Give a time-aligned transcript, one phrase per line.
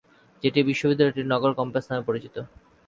[0.43, 2.35] যেটি বিশ্ববিদ্যালয়টির নগর ক্যাম্পাস নামে পরিচিত।